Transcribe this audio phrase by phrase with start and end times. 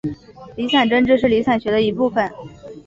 [0.55, 2.27] 离散政治是离散学的一部份。